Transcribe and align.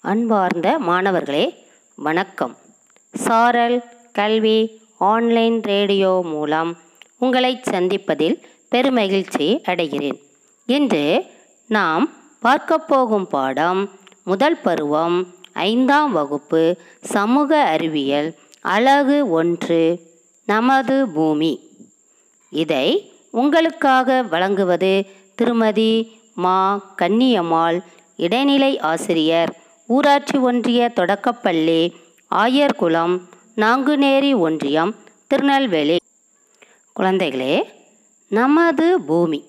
அன்பார்ந்த 0.00 0.78
மாணவர்களே 0.78 1.66
வணக்கம். 1.96 2.56
சாரல் 3.12 3.84
கல்வி 4.12 4.80
ஆன்லைன் 4.98 5.62
ரேடியோ 5.62 6.20
மூலம் 6.24 6.76
உங்களை 7.18 7.60
சந்திப்பதில் 7.70 8.42
பெருமகிழ்ச்சி 8.70 9.48
அடைகிறேன். 9.66 10.18
இன்று 10.66 11.24
நாம் 11.68 12.10
பார்க்க 12.40 12.78
போகும் 12.78 13.26
பாடம் 13.26 13.90
முதல் 14.24 14.60
பருவம் 14.60 15.26
ஐந்தாம் 15.52 16.12
வகுப்பு 16.12 16.76
சமூக 17.00 17.62
அறிவியல் 17.62 18.34
அழகு 18.60 19.30
ஒன்று 19.30 20.00
நமது 20.46 21.08
பூமி. 21.08 21.70
இதை 22.50 23.12
உங்களுக்காக 23.30 24.22
வழங்குவது 24.22 25.06
திருமதி 25.34 26.20
மா. 26.34 26.80
கன்னியம்மாள் 26.98 27.80
இடைநிலை 28.16 28.78
ஆசிரியர் 28.78 29.54
ஊராட்சி 29.88 30.38
ஒன்றிய 30.38 30.88
தொடக்கப்பள்ளி 30.88 31.80
ஆயர்குளம் 32.30 33.14
நாங்குநேரி 33.56 34.38
ஒன்றியம் 34.38 34.94
திருநெல்வேலி. 35.26 35.96
குழந்தைகளே 36.96 37.54
நமது 38.30 39.00
பூமி 39.00 39.40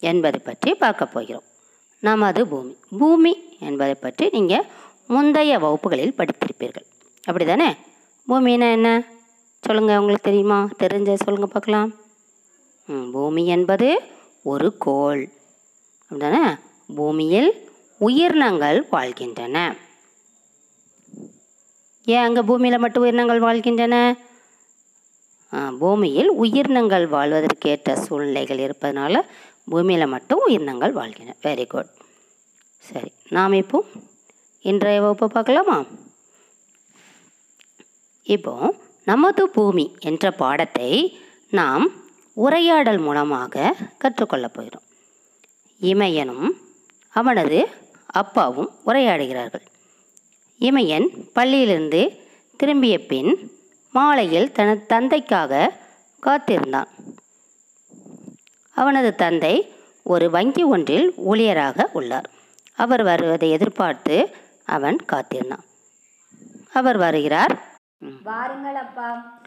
என்பதை 0.00 0.40
பற்றி 0.44 0.74
பார்க்க 0.74 1.06
போகிறோம். 1.06 1.42
நமது 2.00 2.46
பூமி. 2.46 2.76
பூமி 2.98 3.32
என்பதை 3.58 3.94
பற்றி 3.94 4.28
நீங்கள் 4.32 4.66
முந்தைய 5.06 5.58
வகுப்புகளில் 5.58 6.16
படித்திருப்பீர்கள். 6.16 6.86
அப்படி 7.24 7.44
தானே 7.44 7.76
பூமின்னா 8.28 8.72
என்ன? 8.72 8.88
சொல்லுங்கள் 9.58 9.96
உங்களுக்கு 9.96 10.28
தெரியுமா? 10.30 10.68
தெரிஞ்ச 10.78 11.14
சொல்லுங்கள் 11.14 11.52
பார்க்கலாம். 11.52 11.90
ம், 12.88 13.10
பூமி 13.12 13.46
என்பது 13.46 13.88
ஒரு 14.42 14.76
கோள். 14.78 15.22
அப்படிதானே 16.10 16.42
பூமியில் 16.94 17.50
உயிரினங்கள் 18.00 18.78
வாழ்கின்றன. 18.94 19.56
ஏன் 22.06 22.24
அங்கே 22.26 22.42
பூமியில் 22.48 22.82
மட்டும் 22.84 23.04
உயிரினங்கள் 23.04 23.44
வாழ்கின்றன? 23.46 23.96
பூமியில் 25.80 26.30
உயிரினங்கள் 26.42 27.04
வாழ்வதற்கேற்ற 27.14 27.92
சூழ்நிலைகள் 28.04 28.62
இருப்பதனால 28.64 29.22
பூமியில் 29.72 30.12
மட்டும் 30.14 30.42
உயிரினங்கள் 30.46 30.96
வாழ்கின்றன. 30.98 31.36
வெரி 31.46 31.66
குட் 31.74 31.92
சரி 32.88 33.10
நாம் 33.36 33.54
இப்போ 33.60 33.78
இன்றைய 34.64 35.02
வகுப்பு 35.04 35.26
பார்க்கலாமா? 35.34 35.78
இப்போ 38.26 38.54
நமது 39.10 39.42
பூமி 39.56 39.86
என்ற 40.08 40.24
பாடத்தை 40.42 40.90
நாம் 41.58 41.86
உரையாடல் 42.36 43.00
மூலமாக 43.06 43.74
கற்றுக்கொள்ளப் 44.02 44.54
போகிறோம். 44.56 44.86
இமயனும் 45.80 46.48
அவனது 47.14 47.58
அப்பாவும் 48.14 48.70
உரையாடுகிறார்கள். 48.86 49.66
இமயன் 50.58 51.08
பள்ளியிலிருந்து 51.34 52.02
திரும்பிய 52.56 53.06
பின் 53.06 53.50
மாலையில் 53.92 54.52
தனது 54.52 54.86
தந்தைக்காக 54.86 55.72
காத்திருந்தான். 56.20 56.88
அவனது 58.74 59.14
தந்தை 59.14 59.72
ஒரு 60.02 60.30
வங்கி 60.30 60.62
ஒன்றில் 60.62 61.12
ஊழியராக 61.30 61.82
உள்ளார். 61.92 62.30
அவர் 62.76 63.02
வருவதை 63.02 63.50
எதிர்பார்த்து 63.50 64.16
அவன் 64.66 64.96
காத்திருந்தான். 64.96 65.64
அவர் 66.72 66.96
வருகிறார். 66.96 67.78
வாருங்கள் 68.24 68.74
அப்பா. 68.74 69.38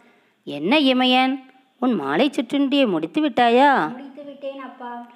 என்ன 0.44 0.78
இமயன்? 0.78 1.50
உன் 1.80 1.92
மாலை 1.92 2.30
சுற்றுண்டியை 2.32 2.86
முடித்து 2.86 3.20
விட்டாயா? 3.20 3.90
முடித்து 3.90 4.24
விட்டேன் 4.24 4.60
அப்பா. 4.60 5.06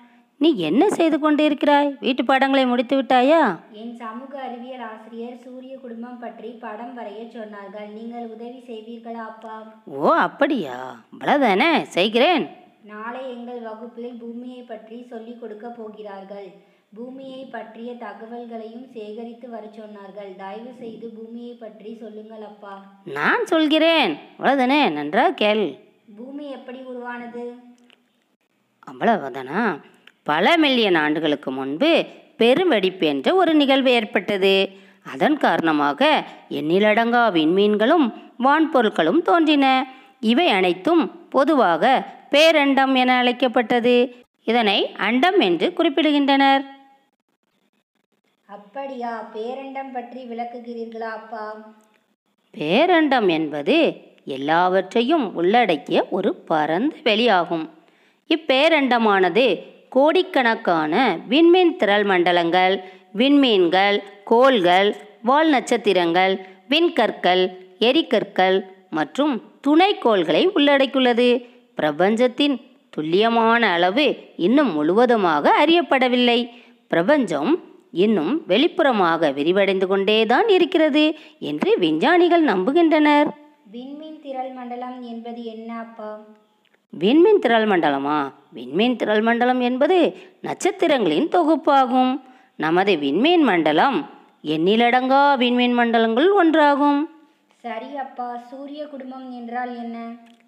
நீ 0.43 0.49
என்ன 0.69 0.83
செய்து 0.97 1.17
கொண்டிருக்கிறாய்? 1.19 1.91
வீட்டு 2.05 2.23
பாடங்களை 2.29 2.63
முடித்து 2.71 2.95
விட்டாயா? 2.99 3.41
என் 3.81 3.93
சமூக 4.03 4.33
அறிவியல் 4.47 4.85
ஆசிரியர் 4.89 5.37
சூரிய 5.45 5.75
குடும்பம் 5.83 6.19
பற்றி 6.23 6.49
படம் 6.65 6.95
வரைய 6.99 7.21
சொன்னார்கள். 7.37 7.89
நீங்கள் 7.99 8.27
உதவி 8.35 8.61
செய்வீர்களா 8.71 9.23
அப்பா? 9.31 9.57
ஓ 9.99 10.13
அப்படியா? 10.27 10.77
அவ்வளோதானே 11.13 11.71
செய்கிறேன். 11.97 12.45
நாளை 12.93 13.23
எங்கள் 13.35 13.61
வகுப்பில் 13.69 14.19
பூமியை 14.23 14.63
பற்றி 14.73 14.99
சொல்லிக் 15.13 15.41
கொடுக்க 15.41 15.69
போகிறார்கள். 15.79 16.49
பூமியை 16.97 17.43
பற்றிய 17.55 17.91
தகவல்களையும் 18.07 18.89
சேகரித்து 18.97 19.47
வர 19.55 19.65
சொன்னார்கள். 19.79 20.33
தயவு 20.43 20.73
செய்து 20.83 21.09
பூமியை 21.19 21.55
பற்றி 21.65 21.93
சொல்லுங்கள் 22.03 22.45
அப்பா. 22.51 22.75
நான் 23.19 23.49
சொல்கிறேன். 23.53 24.15
அவ்வளோதானே 24.39 24.81
நன்றாக 24.99 25.39
கேள். 25.45 25.65
பூமி 26.19 26.47
எப்படி 26.59 26.83
உருவானது? 26.91 27.47
அவ்வளவுதானா? 28.91 29.63
பல 30.23 30.57
மில்லியன் 30.57 30.95
ஆண்டுகளுக்கு 30.95 31.51
முன்பு 31.51 32.05
பெருவெடிப்பு 32.37 33.07
என்ற 33.07 33.35
ஒரு 33.35 33.55
நிகழ்வு 33.55 33.91
ஏற்பட்டது. 33.91 34.69
அதன் 35.13 35.37
காரணமாக 35.37 36.25
எண்ணிலடங்கா 36.51 37.33
விண்மீன்களும் 37.33 38.13
வான்பொருட்களும் 38.45 39.23
தோன்றின. 39.23 39.87
இவை 40.21 40.49
அனைத்தும் 40.49 41.29
பொதுவாக 41.29 42.07
பேரண்டம் 42.31 42.95
என 42.95 43.17
அழைக்கப்பட்டது. 43.17 44.15
இதனை 44.45 44.93
அண்டம் 44.97 45.41
என்று 45.41 45.73
குறிப்பிடுகின்றனர். 45.77 46.65
அப்படியா? 48.47 49.29
பேரண்டம் 49.35 49.93
பற்றி 49.93 50.25
விளக்குகிறீர்களா 50.25 51.11
அப்பா? 51.19 51.75
பேரண்டம் 52.59 53.29
என்பது 53.29 53.93
எல்லாவற்றையும் 54.25 55.35
உள்ளடக்கிய 55.35 56.07
ஒரு 56.11 56.35
பரந்த 56.35 56.97
வெளியாகும். 57.03 57.71
இப்பேரண்டமானது 58.29 59.47
கோடிக்கணக்கான 59.95 60.93
விண்மீன் 61.29 61.77
திரள் 61.77 62.05
மண்டலங்கள் 62.05 62.75
விண்மீன்கள் 63.21 63.97
கோள்கள் 64.25 64.91
வால் 65.23 65.51
நட்சத்திரங்கள் 65.51 66.35
விண்கற்கள் 66.69 67.43
எரிகற்கள் 67.79 68.57
மற்றும் 68.91 69.35
துணைக்கோள்களை 69.67 70.43
உள்ளடக்கியுள்ளது. 70.55 71.29
பிரபஞ்சத்தின் 71.75 72.57
துல்லியமான 72.91 73.63
அளவு 73.73 74.07
இன்னும் 74.37 74.73
முழுவதுமாக 74.73 75.55
அறியப்படவில்லை. 75.65 76.41
பிரபஞ்சம் 76.89 77.53
இன்னும் 78.05 78.33
வெளிப்புறமாக 78.49 79.31
விரிவடைந்து 79.39 79.87
கொண்டேதான் 79.87 80.49
இருக்கிறது 80.49 81.05
என்று 81.51 81.71
விஞ்ஞானிகள் 81.79 82.45
நம்புகின்றனர். 82.45 83.29
விண்மீன் 83.75 84.21
திரள் 84.23 84.53
மண்டலம் 84.59 84.99
என்பது 85.03 85.43
என்ன 85.55 85.71
அப்பா? 85.79 86.11
விண்மீன் 87.01 87.39
திரள் 87.39 87.67
மண்டலமா? 87.67 88.33
விண்மீன் 88.55 88.97
திரள் 88.97 89.21
மண்டலம் 89.21 89.61
என்பது 89.61 90.17
நட்சத்திரங்களின் 90.43 91.29
தொகுப்பாகும். 91.29 92.21
நமது 92.57 92.97
விண்மீன் 92.97 93.43
மண்டலம் 93.43 94.11
எண்ணிலடங்கா 94.45 95.37
விண்மீன் 95.37 95.73
மண்டலங்கள் 95.73 96.29
ஒன்றாகும். 96.43 97.01
சரி 97.59 97.97
அப்பா 97.97 98.37
சூரிய 98.51 98.87
குடும்பம் 98.87 99.31
என்றால் 99.31 99.77
என்ன? 99.77 99.99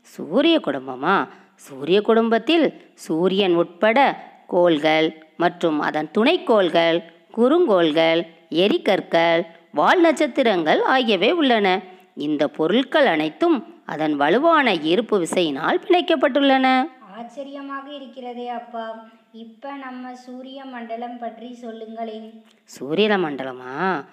சூரிய 0.00 0.60
குடும்பமா? 0.66 1.28
சூரிய 1.54 2.00
குடும்பத்தில் 2.00 2.80
சூரியன் 2.94 3.54
உட்பட 3.54 3.98
கோள்கள் 4.46 5.24
மற்றும் 5.36 5.80
அதன் 5.80 6.10
துணைக்கோள்கள் 6.18 7.02
குறுங்கோள்கள் 7.36 8.26
எரிகற்கள் 8.48 9.46
வால் 9.72 10.00
நட்சத்திரங்கள் 10.00 10.82
ஆகியவை 10.82 11.32
உள்ளன. 11.32 11.80
இந்த 12.14 12.48
பொருட்கள் 12.48 13.06
அனைத்தும் 13.06 13.73
அதன் 13.86 14.16
வலுவான 14.16 14.74
ஈர்ப்பு 14.74 15.20
விசையினால் 15.20 15.80
பிணைக்கப்பட்டுள்ளன. 15.84 16.82
ஆச்சரியமாக 17.16 17.92
இருக்கிறதே 17.92 18.48
அப்பா. 18.48 19.04
இப்ப 19.32 19.72
நம்ம 19.72 20.14
சூரிய 20.14 20.64
மண்டலம் 20.64 21.18
பற்றி 21.18 21.54
சொல்லுங்களேன். 21.54 22.44
சூரிய 22.64 23.08
மண்டலமா? 23.08 24.04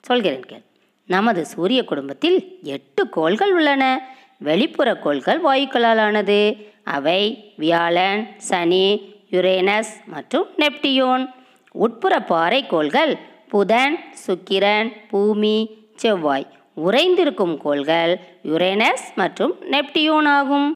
சொல்கிறேன் 0.00 0.44
கேள். 0.44 0.62
நமது 1.06 1.46
சூரிய 1.46 1.84
குடும்பத்தில் 1.84 2.58
எட்டு 2.62 3.08
கோள்கள் 3.08 3.52
உள்ளன. 3.52 4.10
வெளிப்புற 4.38 4.96
கோள்கள் 4.96 5.40
வாயுக்களால் 5.40 6.00
ஆனது 6.00 6.56
அவை 6.84 7.52
வியாழன் 7.56 8.28
சனி 8.36 9.14
யுரேனஸ் 9.30 9.92
மற்றும் 10.06 10.46
நெப்டியூன். 10.56 11.26
உட்புற 11.74 12.26
பாறை 12.26 12.66
கோள்கள் 12.66 13.18
புதன் 13.48 13.98
சுக்கிரன் 14.26 14.92
பூமி 15.08 15.76
செவ்வாய். 15.94 16.46
உறைந்திருக்கும் 16.76 17.56
கோள்கள் 17.62 18.12
யுரேனஸ் 18.50 19.06
மற்றும் 19.14 19.52
நெப்டியூன் 19.70 20.28
ஆகும். 20.36 20.68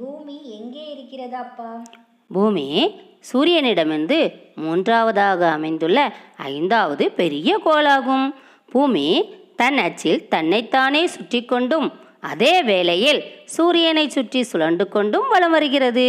பூமி 0.00 0.36
எங்கே 0.58 0.84
இருக்கிறது 0.94 1.36
அப்பா? 1.36 1.70
பூமி 2.30 2.66
சூரியனிடமிருந்து 3.30 4.18
மூன்றாவதாக 4.54 5.40
அமைந்துள்ள 5.50 5.98
ஐந்தாவது 6.36 7.04
பெரிய 7.20 7.50
கோளாகும். 7.64 8.26
பூமி 8.72 9.06
தன் 9.56 9.78
அச்சில் 9.78 10.28
தன்னைத்தானே 10.28 11.06
சுற்றி 11.06 11.40
கொண்டும் 11.44 11.88
அதே 12.20 12.54
வேளையில் 12.62 13.20
சூரியனை 13.44 14.08
சுற்றி 14.08 14.40
சுழண்டு 14.52 14.84
கொண்டும் 14.88 15.28
வலம் 15.28 15.50
வருகிறது. 15.50 16.08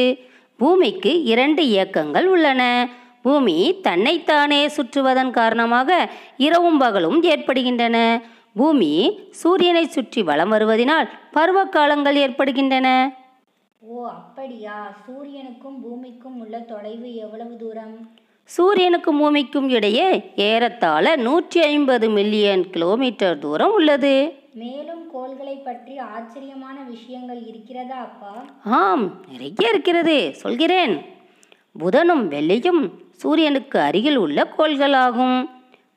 பூமிக்கு 0.57 1.11
இரண்டு 1.23 1.61
இயக்கங்கள் 1.67 2.27
உள்ளன. 2.27 2.61
பூமி 3.21 3.57
தன்னைத்தானே 3.81 4.61
சுற்றுவதன் 4.67 5.31
காரணமாக 5.39 6.09
இரவும் 6.37 6.77
பகலும் 6.77 7.19
ஏற்படுகின்றன. 7.33 7.97
பூமி 8.55 9.19
சூரியனை 9.29 9.85
சுற்றி 9.87 10.23
வலம் 10.23 10.51
வருவதினால் 10.51 11.07
பருவகாலங்கள் 11.33 12.15
ஏற்படுகின்றன. 12.15 13.17
ஓ 13.79 14.07
அப்படியா. 14.07 14.75
சூரியனுக்கும் 15.05 15.79
பூமிக்கும் 15.83 16.39
உள்ள 16.39 16.59
தொலைவு 16.59 17.15
எவ்வளவு 17.15 17.55
தூரம்? 17.55 17.95
சூரியனுக்கும் 18.57 19.19
பூமிக்கும் 19.21 19.69
இடையே 19.69 20.33
ஏறத்தாழ 20.35 21.15
நூற்றி 21.15 21.61
ஐம்பது 21.61 22.09
மில்லியன் 22.09 22.69
கிலோமீட்டர் 22.69 23.39
தூரம் 23.39 23.73
உள்ளது. 23.73 24.13
மேலும் 24.53 25.03
கோள்களை 25.11 25.55
பற்றி 25.55 25.97
ஆச்சரியமான 25.97 26.77
விஷயங்கள் 26.81 27.41
இருக்கிறதா 27.45 27.99
அப்பா? 27.99 28.33
ஆம் 28.63 29.05
நிறைய 29.31 29.69
இருக்கிறது. 29.69 30.17
சொல்கிறேன். 30.33 30.95
புதனும் 31.79 32.25
வெள்ளியும் 32.33 32.81
சூரியனுக்கு 33.11 33.79
அருகில் 33.79 34.15
உள்ள 34.15 34.47
கோள்களாகும். 34.57 35.37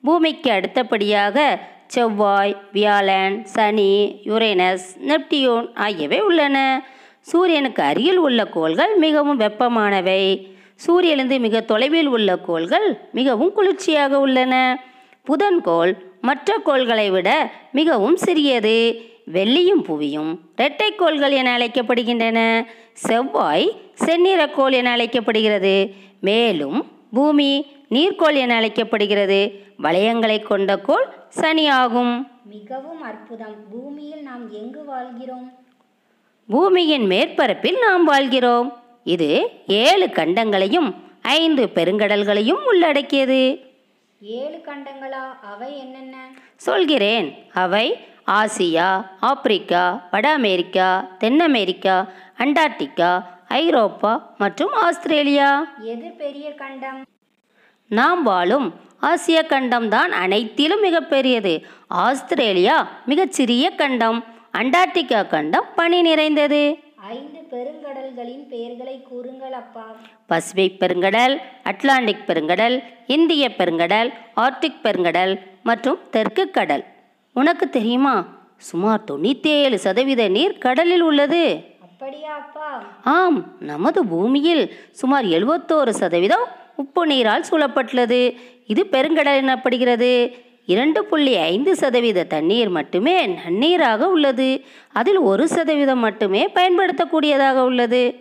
பூமிக்கு 0.03 0.51
அடுத்தபடியாக 0.51 1.59
செவ்வாய் 1.87 2.57
வியாழன் 2.73 3.45
சனி 3.45 4.21
யுரேனஸ் 4.25 4.87
நெப்டியூன் 5.09 5.69
ஆகியவை 5.75 6.21
உள்ளன. 6.21 6.87
சூரியனுக்கு 7.21 7.83
அருகில் 7.83 8.17
உள்ள 8.17 8.45
கோள்கள் 8.47 8.97
மிகவும் 8.97 9.41
வெப்பமானவை. 9.41 10.47
சூரியனிலிருந்து 10.87 11.39
மிக 11.41 11.61
தொலைவில் 11.61 12.07
உள்ள 12.07 12.37
கோள்கள் 12.37 13.01
மிகவும் 13.13 13.53
குளிர்ச்சியாக 13.53 14.19
உள்ளன. 14.19 14.83
புதன் 15.25 15.61
கோள் 15.61 15.93
மற்ற 16.21 16.59
கோள்களை 16.59 17.11
விட 17.11 17.51
மிகவும் 17.73 18.17
சிறியது. 18.17 19.01
வெள்ளியும் 19.33 19.83
புவியும் 19.89 20.39
இரட்டை 20.57 20.95
கோள்கள் 20.95 21.31
என 21.31 21.59
அழைக்கப்படுகின்றன. 21.59 22.67
செவ்வாய் 22.93 23.73
செந்நிறக்கோள் 24.05 24.73
என 24.73 24.91
அழைக்கப்படுகிறது. 24.91 25.95
மேலும் 26.21 26.87
பூமி 27.13 27.67
நீர்க்கோள் 27.91 28.35
என 28.35 28.55
அழைக்கப்படுகிறது. 28.55 29.65
வளையங்களை 29.83 30.43
கொண்ட 30.43 30.79
கோள் 30.79 31.07
சனி 31.29 31.69
ஆகும் 31.69 32.31
மிகவும் 32.45 33.03
அற்புதம். 33.03 33.57
பூமியில் 33.71 34.23
நாம் 34.23 34.53
எங்கு 34.53 34.85
வாழ்கிறோம்? 34.85 35.53
பூமியின் 36.49 37.07
மேற்பரப்பில் 37.07 37.79
நாம் 37.79 38.05
வாழ்கிறோம். 38.05 38.83
இது 39.05 39.51
ஏழு 39.67 40.07
கண்டங்களையும் 40.07 40.95
ஐந்து 41.23 41.71
பெருங்கடல்களையும் 41.75 42.65
உள்ளடக்கியது. 42.65 43.43
ஏழு 44.21 44.63
கண்டங்களா? 44.67 45.25
அவை 45.43 45.79
என்னென்ன? 45.79 46.17
சொல்கிறேன். 46.57 47.45
அவை 47.55 47.97
ஆசியா 48.27 49.07
ஆப்பிரிக்கா 49.21 50.09
வட 50.11 50.33
அமெரிக்கா 50.33 50.89
தென் 51.19 51.41
அமெரிக்கா 51.41 52.07
அண்டார்டிகா 52.39 53.25
ஐரோப்பா 53.49 54.35
மற்றும் 54.39 54.73
ஆஸ்திரேலியா. 54.73 55.51
எது 55.81 56.11
பெரிய 56.19 56.55
கண்டம். 56.55 57.05
நாம் 57.89 58.23
வாழும் 58.23 58.75
ஆசிய 59.01 59.43
கண்டம் 59.43 59.89
தான் 59.89 60.13
அனைத்திலும் 60.13 60.83
மிகப்பெரியது 60.83 61.63
ஆஸ்திரேலியா 61.87 62.89
மிகச்சிறிய 63.07 63.71
கண்டம். 63.71 64.25
அண்டார்டிகா 64.59 65.27
கண்டம் 65.27 65.65
பனி 65.75 66.01
நிறைந்தது. 66.03 66.79
ஐந்து 66.97 67.41
பெருங்கடல்களின் 67.51 68.49
பெயர்களை 68.49 69.03
கூறுங்கள் 69.03 69.53
அப்பா. 69.53 69.85
பசிபிக் 70.27 70.77
பெருங்கடல் 70.81 71.41
அட்லாண்டிக் 71.63 72.25
பெருங்கடல் 72.27 72.83
இந்திய 73.07 73.49
பெருங்கடல் 73.59 74.13
ஆர்டிக் 74.37 74.83
பெருங்கடல் 74.83 75.39
மற்றும் 75.63 75.99
தெற்கு 76.11 76.51
கடல். 76.51 76.85
உனக்கு 77.33 77.69
தெரியுமா? 77.69 78.27
சுமார் 78.57 79.05
தொண்ணூற்றி 79.11 79.47
ஏழு 79.47 79.79
சதவீத 79.79 80.29
நீர் 80.29 80.59
கடலில் 80.59 81.01
உள்ளது. 81.01 81.65
அப்படியா 81.81 82.35
அப்பா? 82.35 82.83
ஆம் 83.05 83.57
நமது 83.61 84.07
பூமியில் 84.07 84.77
சுமார் 84.93 85.25
எழுபத்தோரு 85.25 85.89
சதவீதம் 85.89 86.47
உப்பு 86.77 87.07
நீரால் 87.07 87.45
சூழப்பட்டுள்ளது. 87.51 88.37
இது 88.67 88.87
பெருங்கடல் 88.91 89.41
எனப்படுகிறது 89.43 90.33
இரண்டு 90.67 91.05
புள்ளி 91.05 91.37
ஐந்து 91.37 91.77
சதவீத 91.77 92.25
தண்ணீர் 92.25 92.69
மட்டுமே 92.69 93.27
நன்னீராக 93.27 94.09
உள்ளது. 94.09 94.61
அதில் 94.93 95.19
ஒரு 95.19 95.49
சதவீதம் 95.49 95.99
மட்டுமே 95.99 96.49
பயன்படுத்தக்கூடியதாக 96.49 97.57
உள்ளது. 97.57 98.15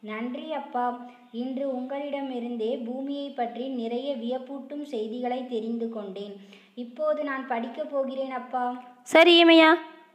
நன்றி 0.00 0.52
அப்பா. 0.52 1.10
இன்று 1.32 1.76
உங்களிடமிருந்தே 1.76 2.84
பூமியை 2.84 3.30
பற்றி 3.30 3.68
நிறைய 3.68 4.14
வியப்பூட்டும் 4.14 4.82
செய்திகளை 4.82 5.46
தெரிந்து 5.46 5.88
கொண்டேன். 5.88 6.36
இப்போது 6.74 7.24
நான் 7.24 7.46
படிக்கப் 7.46 7.90
போகிறேன் 7.90 8.30
அப்பா. 8.30 8.82
சரி 9.02 9.44
இமையா. 9.44 9.74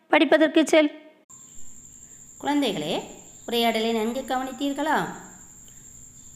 படிப்பதற்கு 0.10 0.68
செல். 0.68 0.92
குழந்தைகளே 2.44 3.00
உரையாடலை 3.46 3.92
நன்கு 3.92 4.24
கவனித்தீர்களா? 4.28 5.23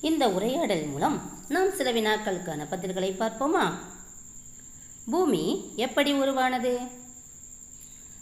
இந்த 0.08 0.30
உரையாடல் 0.30 0.86
மூலம் 0.86 1.18
நாம் 1.48 1.72
சில 1.72 1.92
வினாக்களுக்கான 1.92 2.66
பதில்களை 2.72 3.10
பார்ப்போமா? 3.12 3.74
பூமி 5.12 5.74
எப்படி 5.76 6.14
உருவானது? 6.14 6.80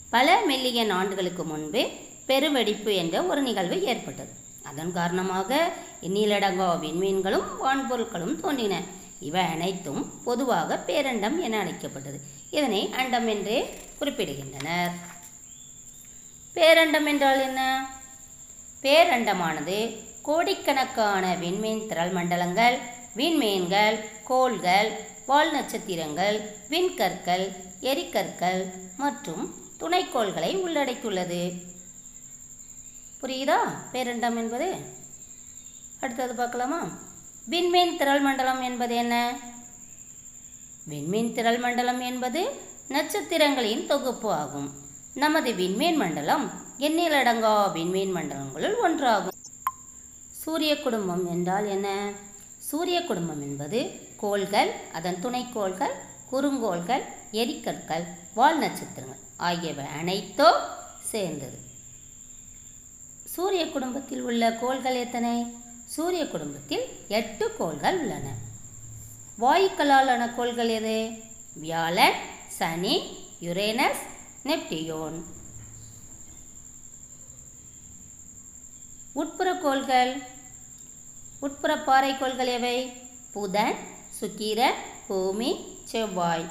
பல 0.10 0.46
மில்லியன் 0.46 0.90
ஆண்டுகளுக்கு 0.90 1.44
முன்பு 1.44 1.90
பெருவெடிப்பு 2.26 2.96
என்ற 2.96 3.24
ஒரு 3.24 3.42
நிகழ்வு 3.42 3.84
ஏற்பட்டது. 3.84 4.30
அதன் 4.64 4.94
காரணமாக 4.94 5.72
எண்ணிலடங்கா 6.02 6.80
விண்மீன்களும் 6.80 7.48
வான்பொருட்களும் 7.64 8.40
தோன்றின. 8.40 8.82
இவை 9.20 9.42
அனைத்தும் 9.42 10.24
பொதுவாக 10.24 10.84
பேரண்டம் 10.88 11.40
என 11.40 11.60
அழைக்கப்பட்டது. 11.60 12.20
இதனை 12.50 12.90
அண்டம் 12.94 13.28
என்றே 13.28 13.60
குறிப்பிடுகின்றனர். 14.00 14.92
பேரண்டம் 16.56 17.08
என்றால் 17.08 17.40
என்ன? 17.40 17.62
பேரண்டமானது 18.82 19.78
கோடிக்கணக்கான 20.25 21.36
விண்மீன் 21.36 21.88
திரள் 21.88 22.12
மண்டலங்கள் 22.12 22.77
விண்மீன்கள் 23.16 23.98
கோள்கள் 24.24 24.89
வால் 25.25 25.51
நட்சத்திரங்கள் 25.51 26.38
விண்கற்கள் 26.69 27.44
எரிக்கற்கள் 27.80 28.62
மற்றும் 28.98 29.44
துணைக்கோள்களை 29.80 30.51
உள்ளடக்கியுள்ளது. 30.66 31.42
புரியுதா? 33.22 33.60
பேரண்டம் 33.92 34.38
என்பது? 34.38 34.69
அடுத்தது 36.00 36.36
பார்க்கலாமா? 36.36 36.81
விண்மீன் 37.50 37.98
திரள் 37.98 38.19
மண்டலம் 38.19 38.62
என்பது 38.62 38.95
என்ன? 38.95 39.16
விண்மீன் 40.89 41.33
திரள் 41.33 41.57
மண்டலம் 41.57 42.01
என்பது 42.01 42.44
நட்சத்திரங்களின் 42.88 43.86
தொகுப்பு 43.86 44.31
ஆகும். 44.33 44.72
நமது 45.13 45.54
விண்மீன் 45.54 45.95
மண்டலம் 45.95 46.51
எண்ணிலடங்கா 46.80 47.72
விண்மீன் 47.72 48.16
மண்டலங்களுள் 48.16 48.75
ஒன்றாகும். 48.83 49.35
சூரிய 50.45 50.81
குடும்பம் 50.81 51.27
என்றால் 51.27 51.68
என்ன? 51.68 52.12
சூரிய 52.57 53.03
குடும்பம் 53.06 53.42
என்பது 53.42 53.80
கோள்கள் 54.18 54.71
அதன் 54.94 55.18
துணைக்கோள்கள் 55.24 55.94
குறுங்கோள்கள் 56.31 57.03
எரிக்கற்கள் 57.31 58.03
வால் 58.33 58.59
நட்சத்திரங்கள் 58.59 59.21
ஆகியவை 59.38 59.86
அனைத்தோ 60.01 60.50
சேர்ந்தது. 61.01 61.57
சூரிய 63.24 63.69
குடும்பத்தில் 63.69 64.21
உள்ள 64.21 64.51
கோள்கள் 64.51 64.95
எத்தனை? 64.95 65.53
சூரிய 65.86 66.27
குடும்பத்தில் 66.27 66.86
எட்டு 67.07 67.56
கோள்கள் 67.57 68.00
உள்ளன. 68.00 68.27
வாயுக்களாலான 69.39 70.36
கோள்கள் 70.36 70.69
எது? 70.69 71.09
வியாழன் 71.53 72.19
சனி 72.48 73.18
யுரேனஸ் 73.41 74.03
நெப்டியோன். 74.43 75.20
உட்புற 79.15 79.50
கோள்கள்? 79.62 80.34
உட்புற 81.42 81.72
பாறைக்கோள்கள் 81.88 82.51
எவை? 82.58 82.77
புதன் 83.34 83.75
சுக்கிரன் 84.20 84.80
பூமி 85.08 85.51
செவ்வாய். 85.92 86.46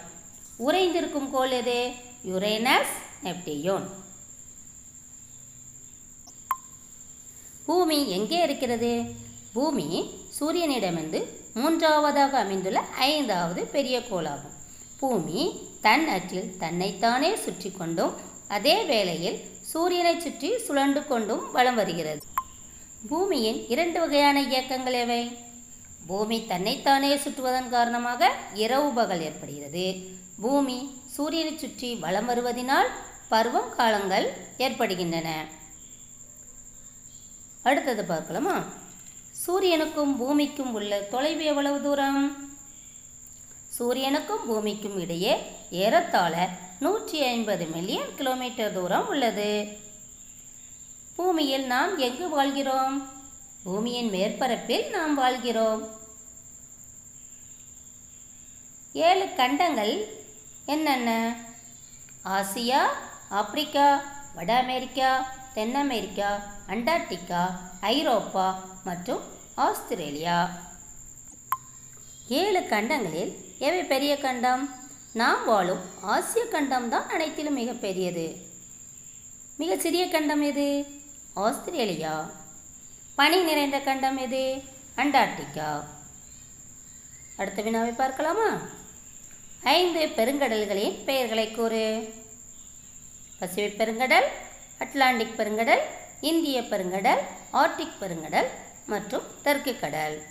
உறைந்திருக்கும் 0.67 1.31
கோள் 1.31 1.55
எது? 1.61 1.79
யுரேனஸ் 2.31 2.95
நெப்டியோன் 3.25 3.87
பூமி 7.67 7.99
எங்கே 8.17 8.39
இருக்கிறது? 8.43 8.93
பூமி 9.53 9.87
சூரியனிடமிருந்து 10.39 11.21
மூன்றாவதாக 11.55 12.39
அமைந்துள்ள 12.39 12.81
ஐந்தாவது 12.81 13.61
பெரிய 13.75 13.97
கோளாகும். 14.11 14.57
பூமி 15.01 15.41
தன் 15.87 16.07
அச்சில் 16.09 16.53
தன்னைத்தானே 16.63 17.31
சுற்றி 17.37 17.71
கொண்டும் 17.71 18.15
அதே 18.49 18.77
வேளையில் 18.85 19.41
சூரியனை 19.73 20.15
சுற்றி 20.21 20.51
சுழண்டு 20.67 21.03
கொண்டும் 21.07 21.45
வலம் 21.53 21.75
வருகிறது. 21.75 22.23
பூமியின் 23.09 23.69
இரண்டு 23.69 24.01
வகையான 24.01 24.43
இயக்கங்கள் 24.43 24.93
எவை? 24.93 25.37
பூமி 26.07 26.47
தன்னைத்தானே 26.47 27.17
சுற்றுவதன் 27.17 27.69
காரணமாக 27.69 28.31
இரவு 28.55 28.91
பகல் 28.91 29.21
ஏற்படுகிறது. 29.21 29.85
பூமி 30.41 30.77
சூரியனை 31.07 31.59
சுற்றி 31.59 31.95
வலம் 31.95 32.29
வருவதினால் 32.29 32.89
பருவம் 33.29 33.71
காலங்கள் 33.77 34.33
ஏற்படுகின்றன. 34.59 35.29
அடுத்தது 37.63 38.05
பார்க்கலாமா? 38.05 38.57
சூரியனுக்கும் 39.47 40.17
பூமிக்கும் 40.17 40.75
உள்ள 40.75 40.99
தொலைவு 40.99 41.45
எவ்வளவு 41.45 41.83
தூரம்? 41.83 42.23
சூரியனுக்கும் 43.79 44.45
பூமிக்கும் 44.47 45.01
இடையே 45.01 45.37
ஏறத்தாழ 45.71 46.49
நூற்றி 46.81 47.23
ஐம்பது 47.23 47.67
மில்லியன் 47.67 48.15
கிலோமீட்டர் 48.17 48.73
தூரம் 48.73 49.09
உள்ளது. 49.09 49.51
பூமியில் 51.17 51.67
நாம் 51.67 51.99
எங்கு 51.99 52.29
வாழ்கிறோம்? 52.29 53.11
பூமியின் 53.65 54.11
மேற்பரப்பில் 54.13 54.91
நாம் 54.91 55.15
வாழ்கிறோம். 55.15 55.83
ஏழு 58.93 59.35
கண்டங்கள் 59.37 59.95
என்னென்ன? 60.65 61.37
ஆசியா 62.25 62.81
ஆப்பிரிக்கா 63.29 64.03
வட 64.35 64.57
அமெரிக்கா 64.57 65.11
தென் 65.55 65.75
அமெரிக்கா 65.75 66.31
அண்டார்டிகா 66.67 67.43
ஐரோப்பா 67.81 68.47
மற்றும் 68.85 69.23
ஆஸ்திரேலியா. 69.55 70.51
ஏழு 72.29 72.61
கண்டங்களில் 72.61 73.33
எவை 73.59 73.83
பெரிய 73.85 74.19
கண்டம்? 74.19 74.69
நாம் 75.13 75.45
வாழும் 75.45 75.81
ஆசிய 76.01 76.45
கண்டம் 76.47 76.89
தான் 76.89 77.09
அனைத்திலும் 77.09 77.59
மிகப்பெரியது. 77.59 78.27
மிகச்சிறிய 79.57 80.09
கண்டம் 80.09 80.43
எது? 80.43 80.69
ஆஸ்திரேலியா? 81.35 82.31
பனி 83.15 83.43
நிறைந்த 83.43 83.79
கண்டம் 83.79 84.17
எது? 84.17 84.63
அண்டார்டிகா. 84.97 85.85
அடுத்த 87.37 87.63
வினாவை 87.63 87.91
பார்க்கலாமா? 87.91 88.59
ஐந்து 89.63 90.07
பெருங்கடல்களின் 90.07 91.05
பெயர்களை 91.05 91.51
கூறு. 91.51 92.15
பசிபிக் 93.39 93.81
பெருங்கடல் 93.81 94.25
அட்லாண்டிக் 94.79 95.35
பெருங்கடல் 95.37 95.81
இந்திய 96.21 96.61
பெருங்கடல் 96.61 97.21
ஆர்டிக் 97.53 97.97
பெருங்கடல் 98.01 98.47
மற்றும் 98.87 99.23
தெற்கு 99.43 99.79
கடல். 99.79 100.23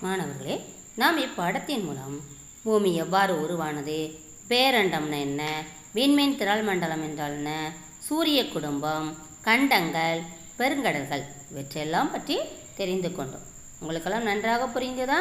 மாணவர்களே 0.00 0.74
நாம் 0.94 1.18
இப்பாடத்தின் 1.18 1.84
மூலம் 1.84 2.20
பூமி 2.62 2.94
எவ்வாறு 2.94 3.42
உருவானது? 3.42 4.18
பேரண்டம்னா 4.48 5.20
என்ன? 5.20 5.62
விண்மீன் 5.94 6.36
திரள் 6.36 6.62
மண்டலம் 6.62 7.02
என்றால் 7.02 7.30
என்ன? 7.30 7.72
சூரிய 8.06 8.40
குடும்பம் 8.48 9.06
கண்டங்கள் 9.42 10.20
பெருங்கடல்கள் 10.58 11.22
இவற்றையெல்லாம் 11.50 12.10
பற்றி 12.10 12.36
தெரிந்து 12.76 13.12
கொண்டோம். 13.12 13.46
உங்களுக்கெல்லாம் 13.80 14.22
நன்றாக 14.22 14.66
புரிஞ்சுதா? 14.74 15.18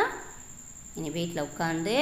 இனி 0.95 1.09
வீட்டில் 1.09 1.43
உட்காந்து 1.43 1.95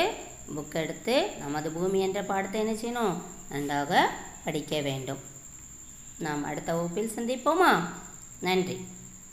புக் 0.55 0.73
எடுத்து 0.73 1.29
நமது 1.39 1.71
பூமி 1.71 2.00
என்ற 2.00 2.23
பாடத்தை 2.23 2.61
என்ன 2.61 2.73
செய்யணும்? 2.73 3.15
நன்றாக 3.50 4.09
படிக்க 4.43 4.81
வேண்டும். 4.81 5.21
நாம் 6.17 6.43
அடுத்த 6.43 6.73
வகுப்பில் 6.73 7.13
சந்திப்போமா? 7.15 7.71
நன்றி. 8.39 8.77